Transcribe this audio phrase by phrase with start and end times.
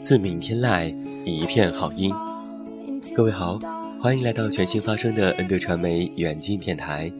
[0.00, 0.92] 自明天籁，
[1.24, 2.12] 一片好音。
[3.16, 3.58] 各位好，
[4.00, 7.10] 欢迎来到全新发声的恩德传媒远近电台。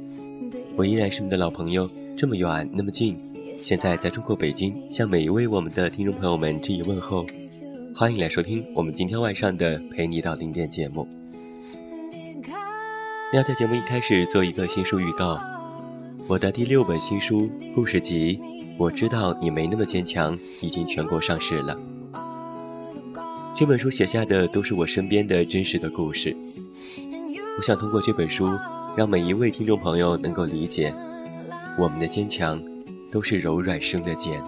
[0.76, 3.16] 我依然是你的老朋友，这么远那么近。
[3.56, 7.26] 现在在中国北京，向每一位我们的听众朋友们致以问候。
[7.94, 11.06] 欢迎来收听我们今天晚上的陪你到零点节目。
[13.32, 15.40] 要在节目一开始做一个新书预告，
[16.28, 18.36] 我的第六本新书故事集
[18.78, 21.76] 《我知道你没那么坚强》已经全国上市了。
[23.60, 26.34] 这本书写下的都是我身边的真实的故事。
[27.58, 28.48] 我想通过这本书，
[28.96, 30.90] 让每一位听众朋友能够理解，
[31.78, 32.58] 我们的坚强
[33.12, 34.42] 都是柔软生的茧。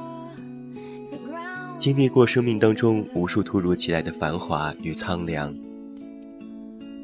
[1.78, 5.54] 经历过生命当中无数突如其来的繁华与苍凉，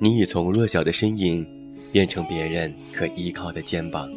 [0.01, 1.47] 你已从弱小的身影
[1.93, 4.09] 变成别人可依靠的肩膀。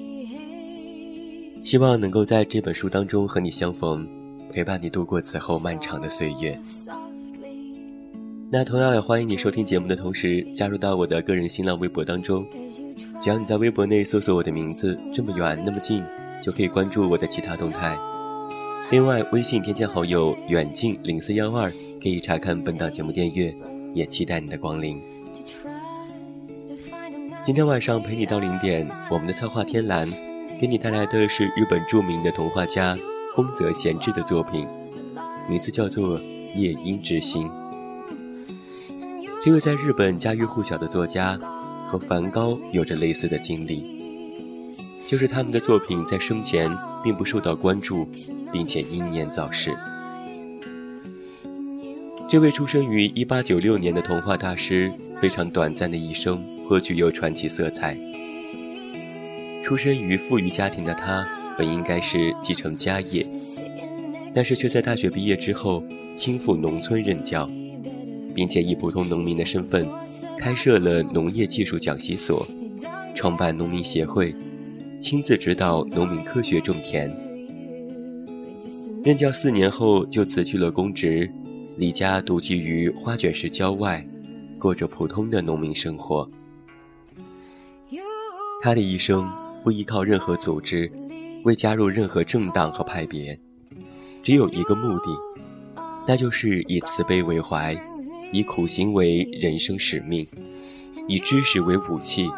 [1.61, 4.07] 希望能够在这本书当中和你相逢，
[4.49, 6.57] 陪伴你度过此后漫长的岁月。
[8.53, 12.45] 那同样也欢迎你收听节目的同时，加入到我的个人新浪微博当中。
[13.22, 16.03] 只要你在微博内搜索我的名字“这么远那么近”，
[16.44, 17.97] 就可以关注我的其他动态。
[18.90, 21.72] 另外，微信添加好友“远近零四幺二”，
[22.03, 23.56] 可以查看本档节目电阅，
[23.94, 25.01] 也期待你的光临。
[27.45, 30.11] 今天晚上陪你到零点，我们的策划天蓝
[30.59, 32.97] 给你带来的是日本著名的童话家
[33.34, 34.67] 宫泽贤治的作品，
[35.50, 36.19] 名字叫做
[36.53, 37.47] 《夜莺之心》。
[39.44, 41.35] 这位在日本家喻户晓的作家，
[41.88, 43.84] 和梵高有着类似的经历，
[45.07, 46.72] 就是他们的作品在生前
[47.03, 48.07] 并不受到关注，
[48.53, 49.75] 并且英年早逝。
[52.29, 57.97] 这位出生于1896年的童话大师，非常短暂的一生颇具有传奇色彩。
[59.63, 61.28] 出身于富裕家庭的他，
[61.58, 63.25] 本应该是继承家业，
[64.35, 67.50] 但是却在大学毕业之后倾赴农村任教。
[68.33, 69.87] 并且以普通农民的身份，
[70.37, 72.47] 开设了农业技术讲习所，
[73.13, 74.35] 创办农民协会，
[74.99, 77.11] 亲自指导农民科学种田。
[79.03, 81.29] 任教四年后，就辞去了公职，
[81.77, 84.05] 离家独居于花卷市郊外，
[84.59, 86.29] 过着普通的农民生活。
[88.61, 89.27] 他的一生
[89.63, 90.91] 不依靠任何组织，
[91.43, 93.39] 未加入任何政党和派别，
[94.21, 95.09] 只有一个目的，
[96.07, 97.75] 那就是以慈悲为怀。
[98.31, 100.25] 以苦行为人生使命，
[101.07, 102.29] 以知识为武器，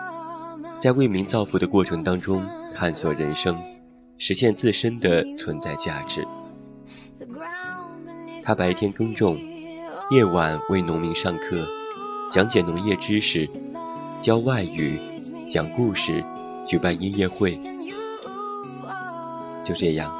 [0.79, 3.57] 在为民造福的过程当中探索人生，
[4.17, 6.25] 实现自身的存在价值。
[8.41, 9.39] 他白天耕种，
[10.11, 11.67] 夜晚为农民上课，
[12.31, 13.47] 讲解农业知识，
[14.19, 14.99] 教外语，
[15.47, 16.23] 讲故事，
[16.67, 17.59] 举办音乐会。
[19.63, 20.13] 就这样，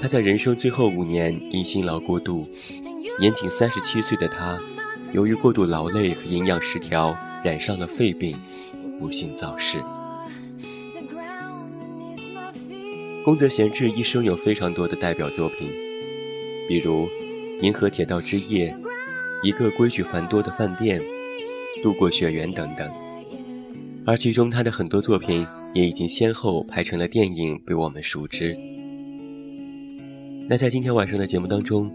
[0.00, 2.48] 他在人生最后五年因辛劳过度，
[3.20, 4.58] 年仅三十七岁的他。
[5.12, 8.36] 由于过度劳累和营养失调，染上了肺病，
[8.98, 9.82] 不幸早逝。
[13.24, 15.70] 宫泽贤治一生有非常多的代表作品，
[16.68, 17.06] 比如
[17.62, 18.70] 《银河铁道之夜》
[19.42, 21.00] 《一个规矩繁多的饭店》
[21.82, 22.90] 《渡过雪原》等等，
[24.06, 28.56] 而其中他的很多作品也已经先后拍成了电影，被我们熟知。
[30.48, 31.90] 那在今天晚上的节目当中。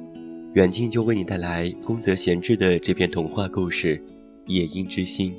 [0.54, 3.98] 远近就为你带来宫泽贤治的这篇童话故事
[4.46, 5.36] 《夜莺之心。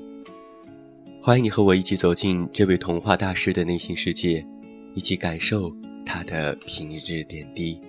[1.22, 4.44] 欢迎你和我一起走进这位童话大师的内心世界，
[4.92, 5.72] 一起感受
[6.04, 7.80] 他的平日点滴。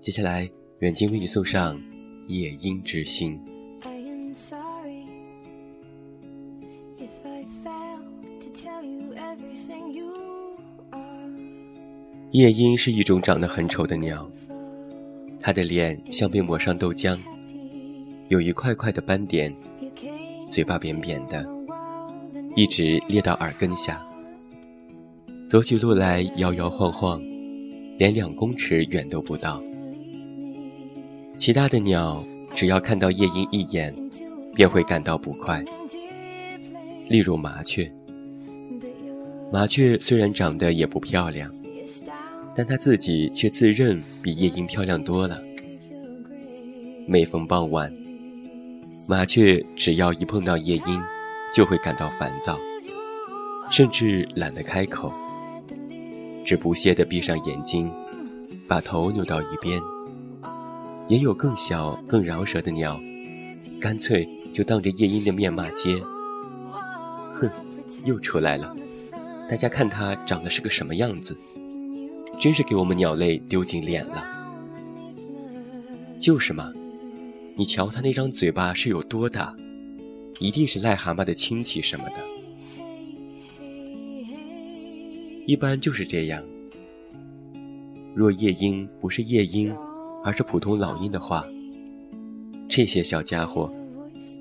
[0.00, 0.48] 接下来，
[0.78, 1.76] 远近为你送上
[2.28, 3.36] 《夜莺之心》。
[12.30, 14.30] 夜莺是一种长得很丑的鸟，
[15.40, 17.18] 他的脸像被抹上豆浆，
[18.28, 19.54] 有一块块的斑点，
[20.50, 21.46] 嘴巴扁扁的，
[22.56, 24.04] 一直裂到耳根下，
[25.48, 27.22] 走起路来摇摇晃晃，
[27.96, 29.62] 连两公尺远都不到。
[31.36, 32.24] 其他的鸟
[32.54, 33.94] 只要看到夜莺一眼，
[34.54, 35.64] 便会感到不快，
[37.08, 37.90] 例如麻雀。
[39.52, 41.50] 麻雀虽然长得也不漂亮。
[42.58, 45.40] 但他自己却自认比夜莺漂亮多了。
[47.06, 47.94] 每逢傍晚，
[49.06, 51.00] 麻雀只要一碰到夜莺，
[51.54, 52.58] 就会感到烦躁，
[53.70, 55.12] 甚至懒得开口，
[56.44, 57.88] 只不屑地闭上眼睛，
[58.66, 59.80] 把头扭到一边。
[61.06, 63.00] 也有更小、更饶舌的鸟，
[63.80, 65.94] 干脆就当着夜莺的面骂街
[67.34, 67.48] ：“哼，
[68.04, 68.74] 又出来了！
[69.48, 71.38] 大家看它长得是个什么样子？”
[72.40, 74.24] 真是给我们鸟类丢尽脸了。
[76.18, 76.72] 就是嘛，
[77.56, 79.54] 你瞧他那张嘴巴是有多大，
[80.40, 82.16] 一定是癞蛤蟆的亲戚什么的。
[85.46, 86.42] 一般就是这样。
[88.14, 89.74] 若夜莺不是夜莺，
[90.24, 91.44] 而是普通老鹰的话，
[92.68, 93.72] 这些小家伙，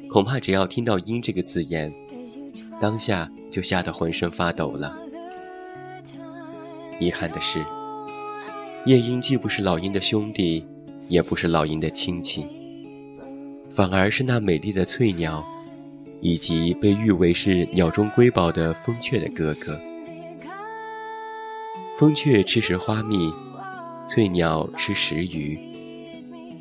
[0.09, 1.93] 恐怕只要听到“鹰”这个字眼，
[2.81, 4.97] 当下就吓得浑身发抖了。
[6.99, 7.63] 遗憾的是。
[8.87, 10.65] 夜莺既不是老鹰的兄弟，
[11.09, 12.45] 也不是老鹰的亲戚，
[13.69, 15.43] 反而是那美丽的翠鸟，
[16.21, 19.77] 以及被誉为是鸟中瑰宝的风雀的哥哥。
[21.99, 23.29] 风雀吃食花蜜，
[24.07, 25.59] 翠鸟吃食鱼，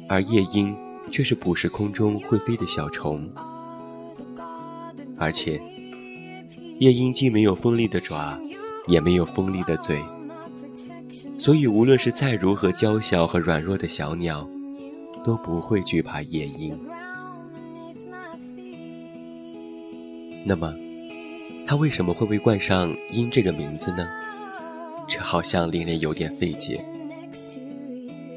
[0.09, 0.75] 而夜莺
[1.13, 3.31] 却是捕食空中会飞的小虫。
[5.17, 5.61] 而且，
[6.81, 8.37] 夜莺既没有锋利的爪，
[8.89, 10.03] 也没有锋利的嘴。
[11.39, 14.49] 所以，无论是再如何娇小和软弱的小鸟，
[15.23, 16.79] 都不会惧怕夜莺。
[20.45, 20.75] 那么，
[21.67, 24.09] 它为什么会被冠上“鹰”这个名字呢？
[25.07, 26.83] 这好像令人有点费解。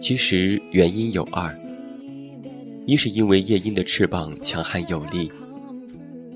[0.01, 1.49] 其实原因有二：
[2.85, 5.31] 一是因为夜莺的翅膀强悍有力，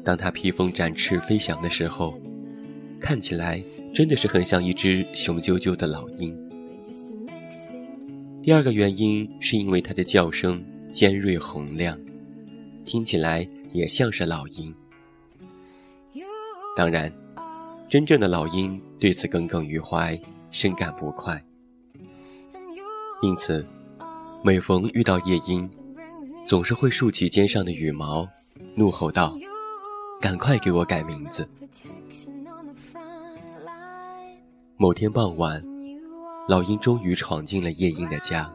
[0.04, 2.18] 当它披风展翅飞翔的时候，
[3.00, 3.62] 看起来
[3.94, 6.34] 真的是很像一只雄赳赳的老鹰。
[8.44, 10.62] 第二个原因是因为它的叫声
[10.92, 11.98] 尖锐洪亮，
[12.84, 14.76] 听起来也像是老鹰。
[16.76, 17.10] 当然，
[17.88, 20.20] 真正的老鹰对此耿耿于怀，
[20.52, 21.42] 深感不快。
[23.22, 23.66] 因此，
[24.44, 25.70] 每逢遇到夜莺，
[26.46, 28.28] 总是会竖起肩上的羽毛，
[28.76, 29.38] 怒吼道
[30.20, 31.48] ：“赶快给我改名字！”
[34.76, 35.73] 某天傍晚。
[36.46, 38.54] 老鹰终于闯进了夜莺的家。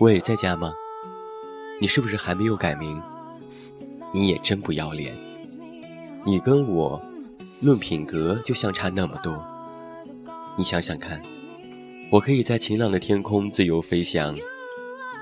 [0.00, 0.72] 喂，在家吗？
[1.80, 3.00] 你是不是还没有改名？
[4.14, 5.14] 你也真不要脸！
[6.24, 7.00] 你跟我，
[7.60, 9.44] 论品格就相差那么多。
[10.56, 11.20] 你想想看，
[12.10, 14.34] 我可以在晴朗的天空自由飞翔，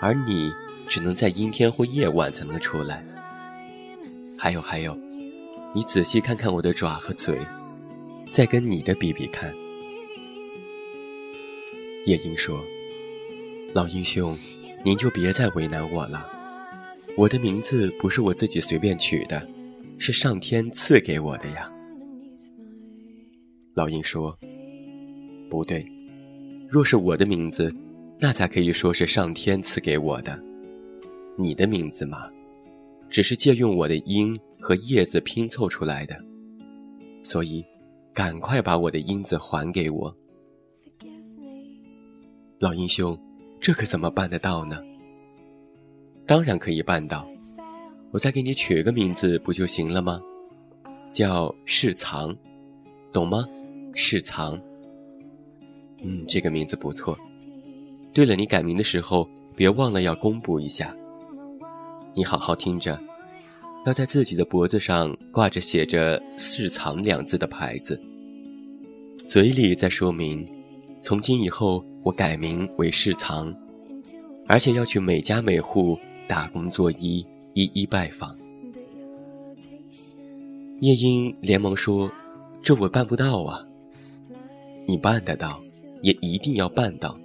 [0.00, 0.52] 而你
[0.88, 3.04] 只能在阴天或夜晚才能出来。
[4.38, 4.96] 还有还有，
[5.74, 7.44] 你仔细看看我的爪和嘴，
[8.30, 9.52] 再跟你的比比看。
[12.06, 12.64] 夜莺说
[13.74, 14.38] ：“老鹰兄，
[14.84, 16.24] 您就别再为难我了。
[17.16, 19.44] 我的名字不是我自己随便取的，
[19.98, 21.68] 是上天赐给我的呀。”
[23.74, 24.38] 老鹰说
[25.50, 25.84] ：“不对，
[26.70, 27.74] 若是我的名字，
[28.20, 30.40] 那才可以说是上天赐给我的。
[31.36, 32.30] 你的名字嘛，
[33.10, 36.16] 只是借用我的鹰和叶子拼凑出来的。
[37.20, 37.64] 所以，
[38.14, 40.16] 赶快把我的鹰子还给我。”
[42.58, 43.18] 老英雄，
[43.60, 44.82] 这可怎么办得到呢？
[46.24, 47.28] 当然可以办到，
[48.10, 50.18] 我再给你取个名字不就行了吗？
[51.12, 52.34] 叫世藏，
[53.12, 53.46] 懂吗？
[53.94, 54.58] 世藏。
[56.02, 57.18] 嗯，这个名字不错。
[58.14, 60.96] 对了，你改名的时候别忘了要公布一下。
[62.14, 62.98] 你好好听着，
[63.84, 68.02] 要在自己的脖子上挂着写着“世藏”两字的牌子，
[69.28, 70.50] 嘴里再说明，
[71.02, 71.84] 从今以后。
[72.06, 73.52] 我改名为世藏，
[74.46, 75.98] 而且要去每家每户
[76.28, 78.38] 打工作揖，一一拜访。
[80.78, 82.08] 夜莺连忙说
[82.62, 83.66] ：“这我办不到啊。”
[84.86, 85.60] 你办得到，
[86.00, 87.18] 也一定要办到。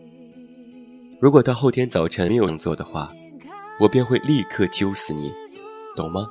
[1.20, 3.14] 如果到后天早晨没有人做的话，
[3.80, 5.32] 我便会立刻揪死你，
[5.96, 6.28] 懂吗？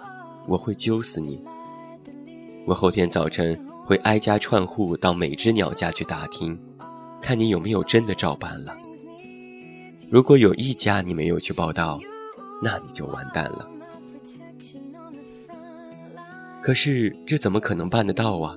[0.49, 1.41] 我会揪死你。
[2.67, 6.59] 我后天早晨会挨家串户到每只鸟家去打听，
[7.21, 8.77] 看你有没有真的照办了。
[10.09, 12.01] 如果有一家你没有去报道，
[12.63, 13.69] 那你就完蛋了。
[16.63, 18.57] 可是这怎么可能办得到啊？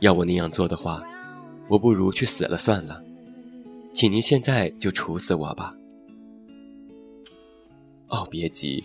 [0.00, 1.02] 要我那样做的话。
[1.66, 3.02] 我不如去死了算了，
[3.94, 5.74] 请您现在就处死我吧。
[8.08, 8.84] 哦，别急，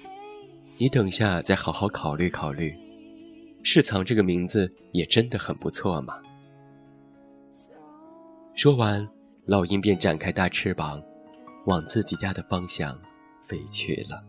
[0.78, 2.74] 你等下再好好考虑考虑。
[3.64, 6.14] 世藏这个名字也真的很不错嘛。
[8.62, 9.08] 说完，
[9.46, 11.02] 老鹰便展开大翅膀，
[11.66, 12.94] 往自己家的方向
[13.48, 14.22] 飞去了。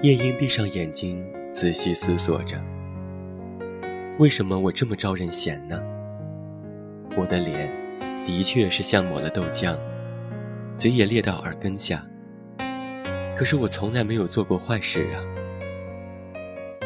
[0.00, 1.22] 夜莺闭上眼睛，
[1.52, 2.58] 仔细思索着：
[4.18, 5.78] 为什么我这么招人嫌呢？
[7.18, 7.70] 我的脸
[8.26, 9.78] 的确是像抹了豆浆，
[10.76, 12.04] 嘴也裂到耳根下。
[13.36, 15.22] 可是我从来没有做过坏事啊。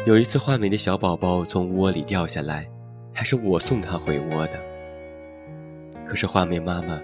[0.05, 2.69] 有一次，画眉的小宝宝从窝里掉下来，
[3.11, 4.59] 还是我送他回窝的。
[6.05, 7.01] 可是画眉妈妈，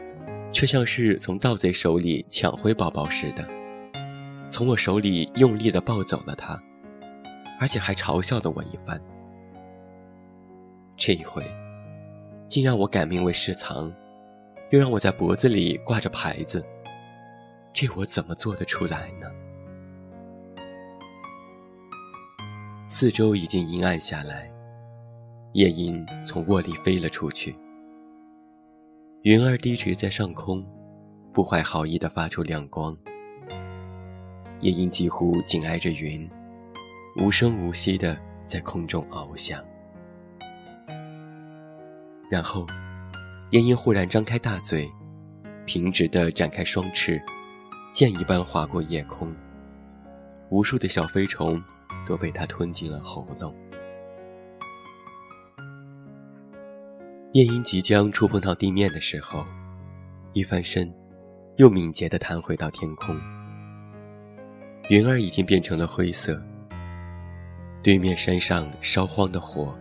[0.51, 3.43] 却像是从盗贼手里抢回宝宝似的。
[4.51, 6.61] 从我手里用力地抱走了它，
[7.59, 9.01] 而且还嘲笑了我一番。
[10.95, 11.43] 这一回，
[12.47, 13.91] 竟让我改名为世藏，
[14.69, 16.65] 又让我在脖子里挂着牌子。
[17.73, 19.31] 这我怎么做得出来呢？
[22.89, 24.51] 四周已经阴暗下来，
[25.53, 27.55] 夜莺从窝里飞了出去。
[29.23, 30.65] 云儿低垂在上空，
[31.33, 32.97] 不怀好意地发出亮光。
[34.61, 36.29] 夜莺几乎紧挨着云，
[37.19, 39.63] 无声无息地在空中翱翔。
[42.29, 42.65] 然后，
[43.51, 44.91] 夜莺忽然张开大嘴，
[45.65, 47.21] 平直地展开双翅，
[47.93, 49.33] 箭一般划过夜空。
[50.49, 51.61] 无数的小飞虫
[52.05, 53.55] 都被它吞进了喉咙。
[57.31, 59.45] 夜莺即将触碰到地面的时候，
[60.33, 60.93] 一翻身，
[61.55, 63.15] 又敏捷地弹回到天空。
[64.89, 66.41] 云儿已经变成了灰色。
[67.81, 69.73] 对面山上烧荒的火，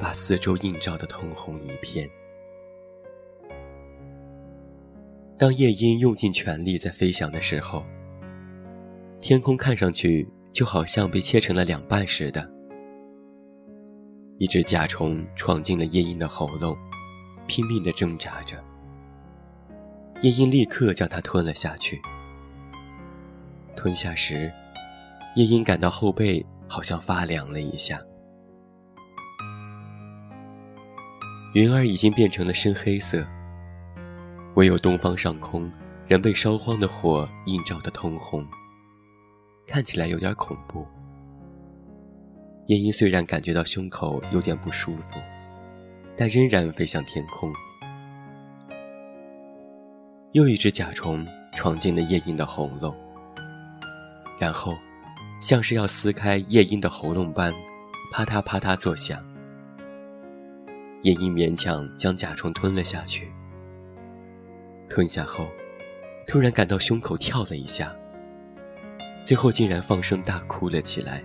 [0.00, 2.10] 把四周映照的通红一片。
[5.40, 7.82] 当夜莺用尽全力在飞翔的时候，
[9.22, 12.46] 天空看上去就好像被切成了两半似的。
[14.36, 16.76] 一只甲虫闯进了夜莺的喉咙，
[17.46, 18.62] 拼命地挣扎着。
[20.20, 22.02] 夜莺立刻将它吞了下去。
[23.74, 24.52] 吞下时，
[25.36, 27.98] 夜莺感到后背好像发凉了一下。
[31.54, 33.26] 云儿已经变成了深黑色，
[34.54, 35.70] 唯有东方上空
[36.06, 38.46] 仍被烧荒的火映照得通红，
[39.66, 40.86] 看起来有点恐怖。
[42.66, 45.20] 夜莺虽然感觉到胸口有点不舒服，
[46.16, 47.52] 但仍然飞向天空。
[50.32, 52.94] 又一只甲虫闯进了夜莺的喉咙。
[54.38, 54.76] 然后，
[55.40, 57.52] 像是要撕开夜莺的喉咙般，
[58.12, 59.18] 啪嗒啪嗒作响。
[61.02, 63.30] 夜莺勉强将甲虫吞了下去。
[64.90, 65.48] 吞下后，
[66.26, 67.94] 突然感到胸口跳了一下，
[69.24, 71.22] 最后竟然放声大哭了起来。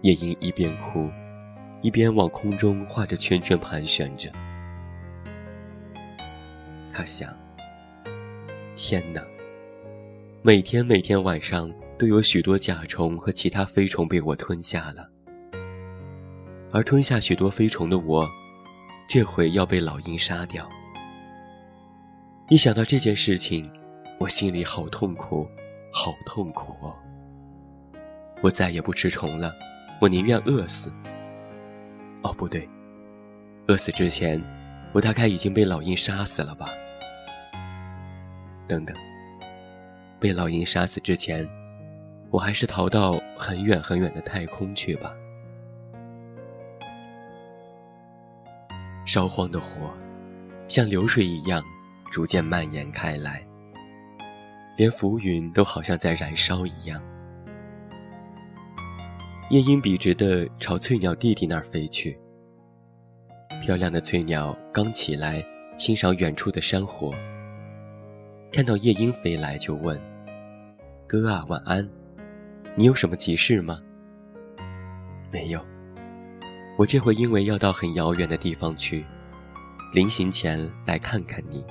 [0.00, 1.10] 夜莺一边哭，
[1.82, 4.32] 一边往空中画着圈圈盘旋着。
[6.90, 7.28] 他想：
[8.74, 9.22] 天哪！
[10.40, 15.08] 每天每天晚上都有许多甲虫和其他飞虫被我吞下了，
[16.72, 18.26] 而吞下许多飞虫的我，
[19.06, 20.66] 这回要被老鹰杀掉。
[22.52, 23.66] 一想到这件事情，
[24.18, 25.48] 我心里好痛苦，
[25.90, 26.94] 好痛苦哦！
[28.42, 29.56] 我再也不吃虫了，
[30.02, 30.92] 我宁愿饿死。
[32.22, 32.68] 哦，不对，
[33.68, 34.38] 饿死之前，
[34.92, 36.66] 我大概已经被老鹰杀死了吧？
[38.68, 38.94] 等等。
[40.20, 41.48] 被老鹰杀死之前，
[42.30, 45.10] 我还是逃到很远很远的太空去吧。
[49.06, 49.90] 烧荒的火，
[50.68, 51.64] 像流水一样
[52.12, 53.42] 逐渐蔓延开来，
[54.76, 57.02] 连浮云都好像在燃烧一样。
[59.48, 62.20] 夜莺笔直地朝翠鸟弟弟那儿飞去。
[63.62, 65.42] 漂亮的翠鸟刚起来，
[65.78, 67.14] 欣赏远处的山火，
[68.52, 69.98] 看到夜莺飞来，就问
[71.08, 71.88] ：“哥啊，晚安，
[72.74, 73.80] 你有什么急事吗
[75.32, 75.64] ？”“没有，
[76.76, 79.02] 我这回因为要到很遥远的地方去，
[79.94, 81.64] 临行前来看看你。”“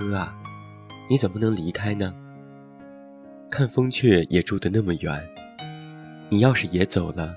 [0.00, 0.34] 哥啊，
[1.10, 2.14] 你怎么能离开呢？
[3.50, 5.28] 看风雀也住得那么远，
[6.30, 7.36] 你要是也走了。”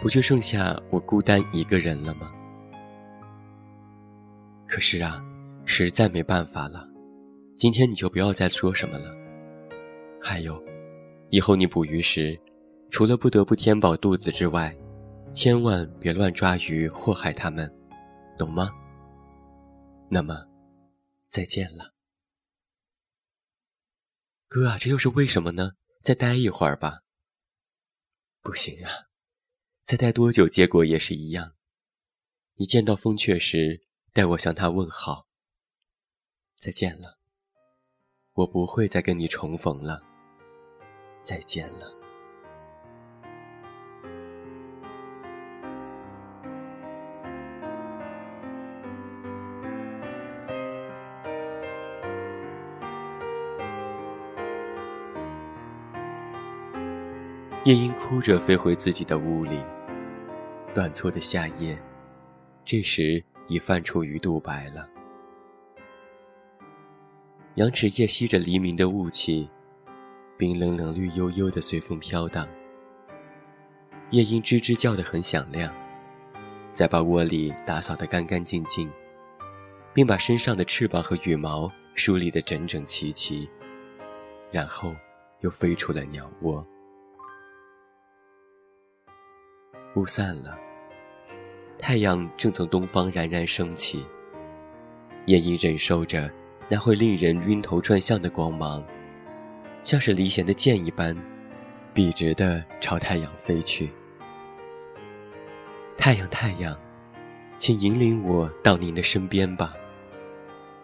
[0.00, 2.30] 不就剩下我孤单一个人了吗？
[4.64, 5.20] 可是啊，
[5.64, 6.88] 实在没办法了。
[7.56, 9.12] 今天你就不要再说什么了。
[10.22, 10.62] 还有，
[11.30, 12.38] 以后你捕鱼时，
[12.90, 14.72] 除了不得不填饱肚子之外，
[15.32, 17.68] 千万别乱抓鱼祸害他们，
[18.38, 18.70] 懂吗？
[20.08, 20.36] 那么，
[21.28, 21.92] 再见了，
[24.48, 24.78] 哥啊！
[24.78, 25.72] 这又是为什么呢？
[26.02, 27.02] 再待一会儿吧。
[28.40, 29.08] 不行啊。
[29.84, 31.54] 再待多久，结果也是一样。
[32.54, 35.26] 你见到风雀时，代我向他问好。
[36.56, 37.18] 再见了，
[38.32, 40.02] 我不会再跟你重逢了。
[41.22, 41.97] 再见了。
[57.68, 59.60] 夜莺哭着飞回自己的屋里。
[60.74, 61.78] 短促的夏夜，
[62.64, 64.88] 这时已泛出鱼肚白了。
[67.56, 69.50] 羊齿叶吸着黎明的雾气，
[70.38, 72.48] 冰冷冷、绿油油的随风飘荡。
[74.12, 75.70] 夜莺吱吱叫得很响亮，
[76.72, 78.90] 再把窝里打扫得干干净净，
[79.92, 83.46] 并把身上的翅膀和羽毛梳理得整整齐齐，
[84.50, 84.96] 然后
[85.40, 86.66] 又飞出了鸟窝。
[89.94, 90.58] 雾散了。
[91.78, 94.04] 太阳正从东方冉冉升起，
[95.26, 96.30] 夜莺忍受着
[96.68, 98.84] 那会令人晕头转向的光芒，
[99.84, 101.16] 像是离弦的箭一般，
[101.94, 103.90] 笔直地朝太阳飞去。
[105.96, 106.76] 太阳，太阳，
[107.58, 109.74] 请引领我到您的身边吧。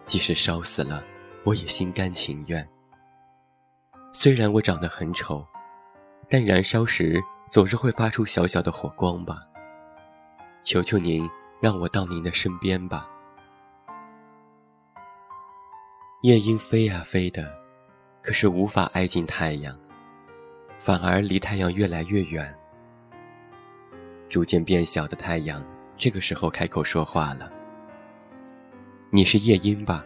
[0.05, 1.03] 即使烧死了，
[1.43, 2.67] 我也心甘情愿。
[4.13, 5.45] 虽然我长得很丑，
[6.29, 9.45] 但燃烧时总是会发出小小的火光吧。
[10.63, 11.29] 求求您，
[11.61, 13.07] 让我到您的身边吧。
[16.21, 17.53] 夜莺飞呀飞的，
[18.23, 19.77] 可是无法挨近太阳，
[20.79, 22.53] 反而离太阳越来越远。
[24.27, 25.63] 逐渐变小的太阳，
[25.97, 27.51] 这个时候开口说话了
[29.11, 30.03] ：“你是夜莺吧？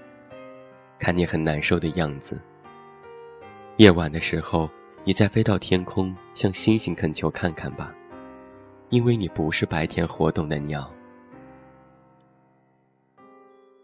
[0.99, 2.39] 看你很难受的样子。
[3.77, 4.69] 夜晚的时候，
[5.03, 7.93] 你再飞到天空，向星星恳求看看吧。”
[8.89, 10.91] 因为你不是白天活动的鸟。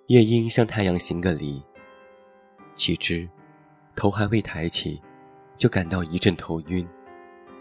[0.08, 1.62] 夜莺向太阳行个礼，
[2.74, 3.30] 岂知
[3.96, 5.00] 头还未抬起，
[5.58, 6.88] 就感到一阵头晕，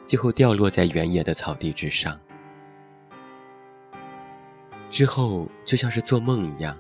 [0.07, 2.19] 最后掉落在原野的草地之上。
[4.89, 6.75] 之后就像是做梦一样，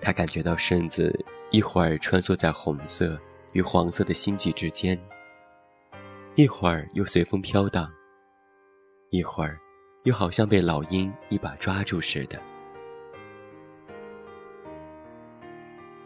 [0.00, 1.16] 他感觉到身子
[1.52, 3.16] 一会儿穿梭在红色
[3.52, 4.98] 与黄色的星际之间，
[6.38, 7.92] 一会儿又随风飘荡。
[9.10, 9.58] 一会儿，
[10.04, 12.40] 又好像被老鹰一把抓住似的。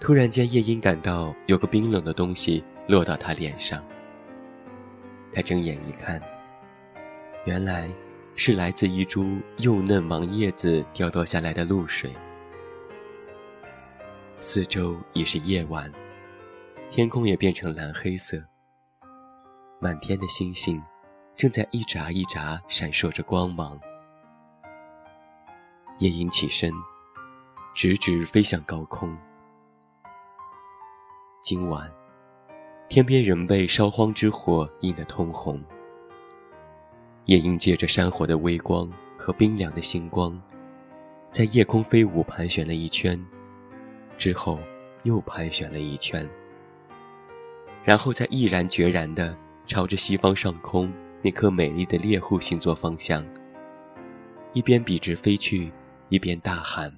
[0.01, 3.85] 突然间，夜莺感到有个冰冷的东西落到他脸上。
[5.35, 6.19] 他睁眼一看，
[7.45, 7.95] 原来
[8.35, 12.11] 是来自一株幼嫩芒叶子掉落下来的露水。
[14.41, 15.93] 四周已是夜晚，
[16.91, 18.43] 天空也变成蓝黑色，
[19.83, 20.81] 满天的星星。
[21.35, 23.81] 正在一眨一眨闪烁着光芒。
[25.99, 26.73] 夜莺起身，
[27.75, 29.17] 直直飞向高空。
[31.41, 31.91] 今晚，
[32.89, 35.61] 天边仍被烧荒之火映得通红。
[37.25, 40.41] 夜莺借着山火的微光和冰凉的星光，
[41.33, 43.21] 在夜空飞舞盘旋了一圈，
[44.17, 44.61] 之后
[45.03, 46.29] 又盘旋了一圈，
[47.83, 50.93] 然后再毅然决然地朝着西方上空。
[51.25, 53.25] 那颗美丽的猎户星座方向，
[54.55, 55.71] 一边笔直飞去，
[56.09, 56.93] 一边大喊：“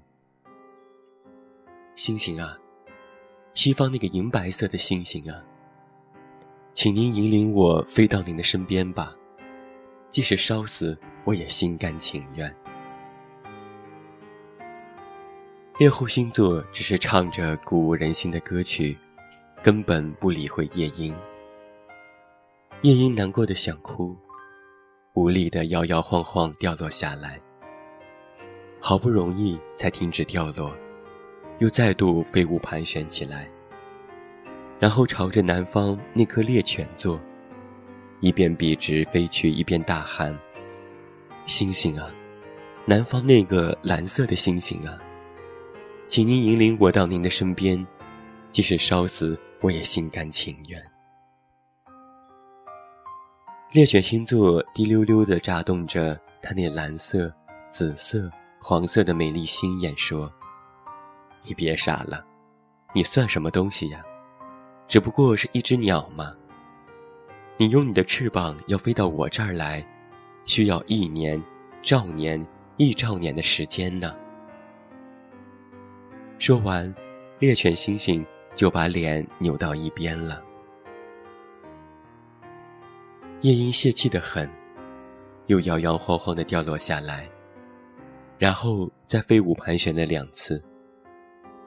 [1.95, 2.57] 星星啊，
[3.53, 5.45] 西方那个银白色的星星啊，
[6.73, 9.15] 请您引领我飞到您的身边吧，
[10.09, 12.51] 即使烧死，我也心甘情愿。”
[15.79, 18.97] 猎户星座只是唱着鼓舞人心的歌曲，
[19.63, 21.15] 根本不理会夜莺。
[22.85, 24.15] 夜莺难过的想哭，
[25.15, 27.41] 无力的摇摇晃晃掉落下来。
[28.79, 30.71] 好不容易才停止掉落，
[31.61, 33.49] 又再度飞舞盘旋起来，
[34.79, 37.19] 然后朝着南方那颗猎犬座，
[38.21, 40.39] 一边笔直飞去，一边大喊
[41.49, 42.15] ：“星星啊，
[42.85, 44.99] 南方那个蓝色的星星啊，
[46.07, 47.83] 请您引领我到您的身边，
[48.51, 50.79] 即使烧死我也心甘情愿。”
[53.75, 57.35] 猎犬星座滴溜溜地眨动着它那蓝色、
[57.71, 58.31] 紫色。
[58.61, 60.33] 黄色的美丽心眼说
[61.43, 62.25] ：“你别傻了，
[62.95, 64.01] 你算什么东西呀？
[64.87, 66.33] 只不过是一只鸟嘛。
[67.57, 69.85] 你用你的翅膀要飞到我这儿来，
[70.45, 71.43] 需要一年、
[71.83, 74.15] 兆年、亿兆年的时间呢。”
[76.39, 76.95] 说完，
[77.41, 80.41] 猎犬猩猩就把脸扭到一边了。
[83.45, 84.51] 夜莺泄气的很，
[85.49, 87.29] 又摇摇晃晃的掉落下来。
[88.39, 90.65] 然后再飞舞盘旋了两次，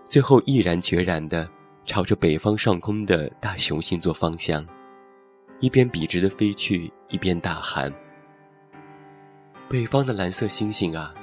[0.09, 1.47] 最后毅然决然地
[1.85, 4.65] 朝着北方上空的大熊星座方向，
[5.59, 7.93] 一边笔直地飞去，一边大喊
[9.69, 11.13] ：“北方的蓝色星星啊，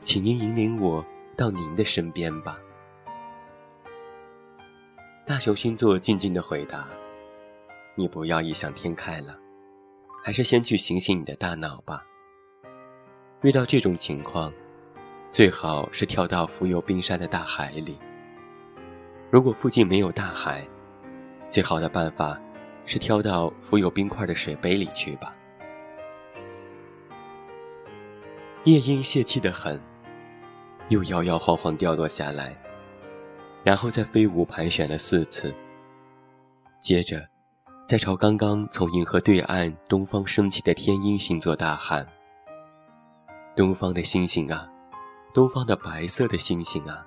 [0.00, 2.58] 请您引领我到您的身边吧。”
[5.24, 6.88] 大熊星座静静地回答
[7.94, 9.38] ：“你不要异想天开了，
[10.26, 12.04] 还是先去醒醒你的大脑吧。
[13.42, 14.52] 遇到这种情况。”
[15.30, 17.96] 最好是跳到浮有冰山的大海里。
[19.30, 20.66] 如果附近没有大海，
[21.48, 22.40] 最好的办法
[22.86, 25.32] 是跳到浮有冰块的水杯里去吧。
[28.64, 29.80] 夜莺泄气的很，
[30.88, 32.56] 又摇摇晃晃掉落下来，
[33.62, 35.54] 然后再飞舞盘旋了四次。
[36.80, 37.28] 接着，
[37.86, 42.04] 在朝刚刚从银河对岸东方升起的天鹰星座大喊
[43.54, 44.68] ：“东方的星星啊！”
[45.32, 47.06] 东方的白色的星星啊，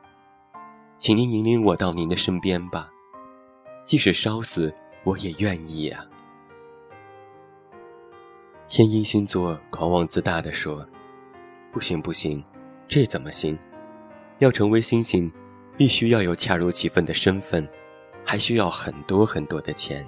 [0.98, 2.90] 请您引领我到您的身边吧，
[3.84, 6.06] 即使烧死我也愿意啊！
[8.70, 10.88] 天鹰星座狂妄自大地说
[11.74, 12.42] ：“不行不行，
[12.88, 13.60] 这怎么行？
[14.38, 15.30] 要成为星星，
[15.76, 17.68] 必须要有恰如其分的身份，
[18.26, 20.08] 还需要很多很多的钱。”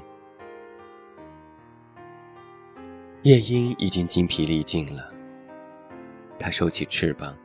[3.23, 5.13] 夜莺已经精疲力尽了，
[6.39, 7.37] 它收起翅膀。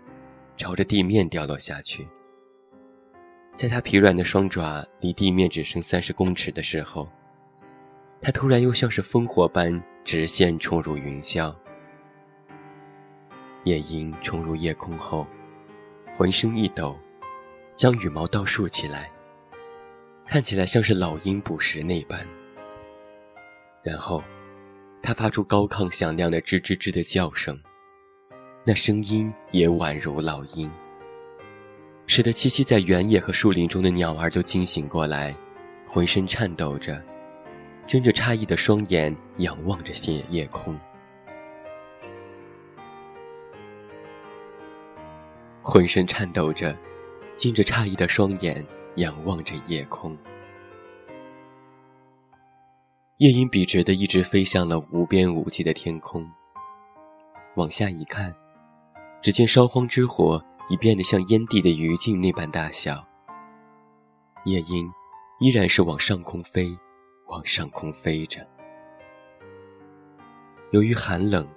[0.56, 2.08] 朝着地面掉落下去。
[3.54, 7.06] 在它疲软的双爪离地面只剩三十公尺的时候，
[8.22, 11.54] 它突然又像是烽火般直线冲入云霄。
[13.64, 15.26] 夜莺冲入夜空后，
[16.14, 16.98] 浑身一抖，
[17.76, 19.10] 将羽毛倒竖起来，
[20.24, 22.26] 看起来像是老鹰捕食那般。
[23.82, 24.24] 然后，
[25.02, 27.58] 他发出高亢响亮的吱吱吱的叫声。
[28.64, 30.70] 那声音也宛如老鹰，
[32.06, 35.34] 使得栖息在原野和树林中的鸟儿都惊醒过来，
[35.86, 37.00] 浑身颤抖着，
[37.86, 40.76] 睁着诧异的双眼仰望着夜夜空。
[45.62, 46.76] 浑身颤抖着，
[47.36, 50.16] 睁着诧异的双眼仰望着夜空。
[53.18, 56.30] 夜莺笔直的一直飞向了无边无际的天空。
[57.54, 58.34] 往下一看。
[59.22, 63.04] 只见烧荒之火已变得像烟蒂的余烬那般大小。
[64.44, 64.86] 夜莺
[65.40, 66.68] 依然是往上空飞，
[67.26, 68.46] 往上空飞着。
[70.70, 71.48] 由于寒冷，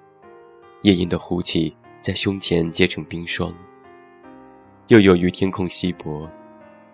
[0.84, 3.54] 夜莺的呼气在胸前结成冰霜。
[4.88, 6.28] 又由于天空稀薄，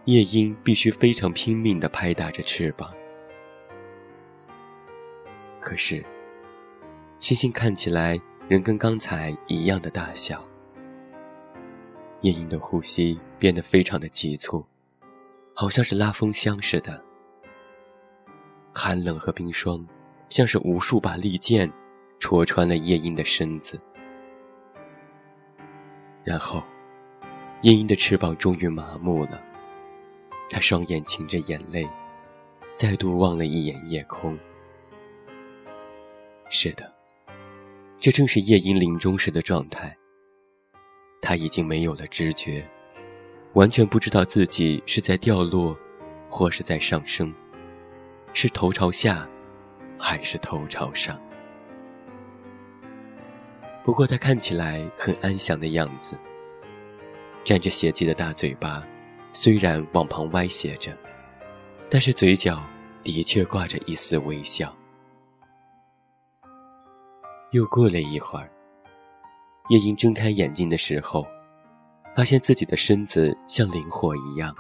[0.06, 2.92] 夜莺必须非常拼命地拍打着翅膀。
[5.66, 6.06] 可是，
[7.18, 10.48] 星星看起来仍跟刚才一样的大小。
[12.22, 14.64] 夜莺的呼吸变得非常的急促，
[15.56, 17.04] 好像是拉风箱似的。
[18.72, 19.84] 寒冷和冰霜，
[20.30, 21.68] 像是无数把利剑，
[22.20, 23.82] 戳穿了夜莺的身子。
[26.24, 26.62] 然后，
[27.64, 29.42] 夜莺的翅膀终于麻木了，
[30.52, 31.90] 它双眼噙着眼泪，
[32.76, 34.38] 再度望了一眼夜空。
[36.50, 36.94] 是的，
[38.00, 39.96] 这正是夜莺临终时的状态。
[41.22, 42.66] 他已经没有了知觉，
[43.54, 45.76] 完全不知道自己是在掉落，
[46.30, 47.34] 或是在上升，
[48.34, 49.28] 是头朝下，
[49.98, 51.20] 还是头朝上。
[53.84, 56.16] 不过他看起来很安详的样子，
[57.44, 58.86] 沾着血迹的大嘴巴，
[59.32, 60.96] 虽然往旁歪斜着，
[61.90, 62.64] 但是嘴角
[63.04, 64.76] 的确挂着一丝微笑。
[67.56, 68.52] 又过了一会儿，
[69.70, 71.26] 夜莺睁开眼睛的时候，
[72.14, 74.54] 发现自己的身子像灵火一样，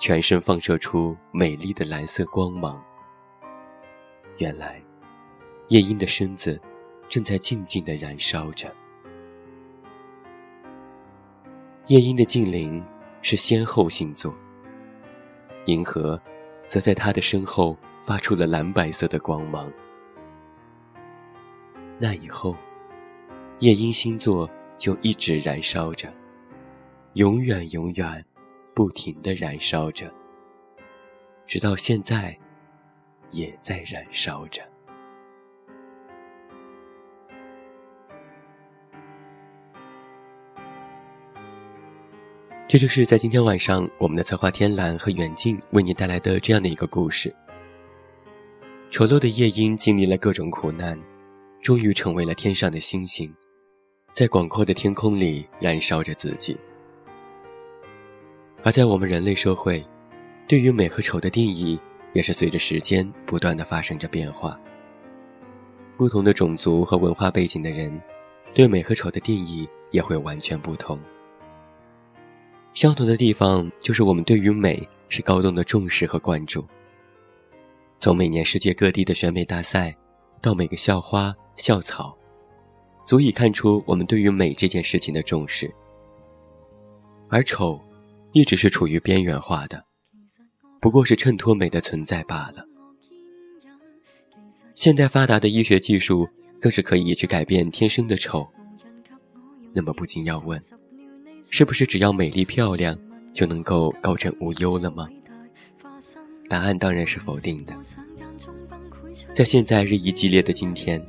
[0.00, 2.82] 全身放射出美丽的蓝色光芒。
[4.38, 4.82] 原来，
[5.68, 6.60] 夜莺的身子
[7.08, 8.66] 正在静静的燃烧着。
[11.86, 12.82] 夜莺的近邻
[13.20, 14.34] 是仙后星座，
[15.66, 16.20] 银河
[16.66, 19.72] 则在他的身后发出了蓝白色的光芒。
[22.02, 22.56] 那以后，
[23.60, 26.12] 夜莺星座就一直燃烧着，
[27.12, 28.24] 永远永远，
[28.74, 30.12] 不停的燃烧着，
[31.46, 32.36] 直到现在，
[33.30, 34.60] 也在燃烧着。
[42.66, 47.32] 这就是在今天晚上，我们的策划天蓝和远近为您带来的这样的一个故事。
[48.90, 50.98] 丑陋的夜莺经历了各种苦难。
[51.62, 53.32] 终于成为了天上的星星，
[54.10, 56.56] 在广阔的天空里燃烧着自己。
[58.64, 59.84] 而在我们人类社会，
[60.48, 61.78] 对于美和丑的定义
[62.14, 64.58] 也是随着时间不断的发生着变化。
[65.96, 67.96] 不同的种族和文化背景的人，
[68.52, 70.98] 对美和丑的定义也会完全不同。
[72.74, 76.66] 相同的地方就是我们对于美是高度的重视和关注。
[78.00, 79.96] 从每年世界各地的选美大赛，
[80.40, 81.32] 到每个校花。
[81.56, 82.16] 校草，
[83.06, 85.72] 足以看出我们对于美这件事情的重视。
[87.28, 87.80] 而丑，
[88.32, 89.84] 一直是处于边缘化的，
[90.80, 92.66] 不过是衬托美的存在罢了。
[94.74, 96.28] 现代发达的医学技术，
[96.60, 98.48] 更是可以去改变天生的丑。
[99.74, 100.60] 那么不禁要问，
[101.50, 102.98] 是不是只要美丽漂亮，
[103.32, 105.08] 就能够高枕无忧了吗？
[106.48, 107.74] 答案当然是否定的。
[109.34, 111.04] 在现在日益激烈的今天，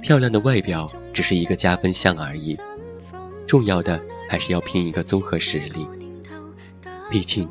[0.00, 2.56] 漂亮的外表只是一个加分项而已，
[3.46, 5.86] 重要的还是要拼一个综合实力。
[7.10, 7.48] 毕竟，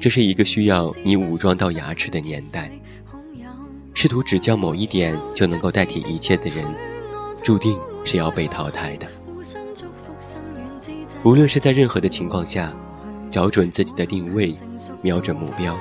[0.00, 2.70] 这是一个需要你武装到牙齿的年代。
[3.92, 6.64] 试图只教某一点就能够代替一切的人，
[7.42, 9.06] 注定是要被淘汰的。
[11.22, 12.72] 无论是在任何的情况下，
[13.30, 14.54] 找准自己的定位，
[15.02, 15.78] 瞄准目标，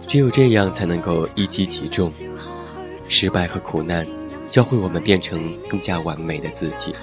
[0.00, 2.10] 只有这样才能够一击即中。
[3.10, 4.06] 失败和苦难，
[4.46, 6.94] 教会我们变成更加完美的自己。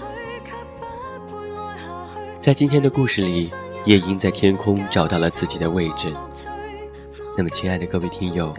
[2.41, 3.51] 在今天的故事里，
[3.85, 6.15] 夜莺在天空找到了自己的位置。
[7.37, 8.55] 那么，亲爱的各位听友，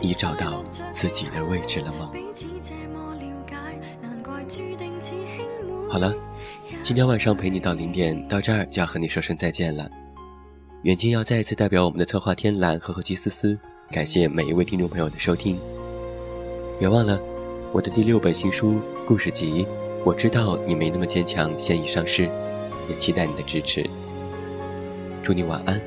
[0.00, 2.12] 你找到自己的位置了吗？
[5.90, 6.14] 好了，
[6.84, 9.90] 今天晚上陪你到零点，到这儿就要和你说声再见了。
[10.84, 13.58] 远近要再一次代表我们的策划天蓝和后期思思，
[13.90, 15.58] 感谢每一位听众朋友的收听。
[16.80, 17.20] 别忘了，
[17.72, 19.64] 我的第六本新书故事集
[20.02, 22.22] 《我知道你没那么坚强》现已上市，
[22.88, 23.84] 也期待你的支持。
[25.22, 25.78] 祝你晚安，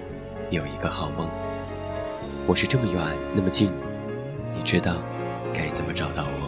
[0.52, 1.28] 有一个好梦。
[2.46, 3.02] 我是这么远
[3.34, 3.72] 那么近，
[4.56, 4.98] 你知道
[5.52, 6.43] 该怎么找到我？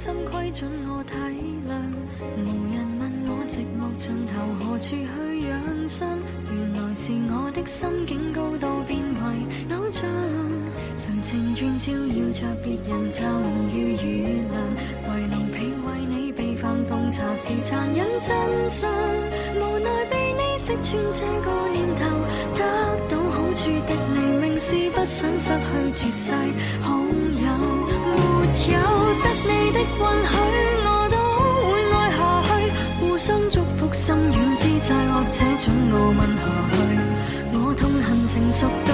[0.00, 1.12] 心亏准我体
[1.68, 1.76] 谅，
[2.40, 4.96] 无人问我寂寞尽头何处去
[5.46, 6.08] 养伤。
[6.48, 10.08] 原来是我的心境高到变为偶像，
[10.94, 14.56] 常情愿照耀着别人就如雨凉，
[15.04, 18.90] 为奴婢为你备饭奉茶是残忍真相，
[19.56, 22.08] 无奈被你识穿这个念头，
[22.56, 22.64] 得
[23.06, 25.50] 到好处的你明是不想失
[25.92, 26.32] 去绝世
[26.80, 27.09] 好。
[29.22, 29.84] 得你的允
[30.30, 30.34] 许，
[30.84, 31.16] 我都
[31.68, 32.50] 会爱下去。
[33.00, 36.76] 互相祝福，心软之际，或者准我吻下去。
[37.52, 38.90] 我痛恨成熟到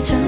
[0.00, 0.25] 际，或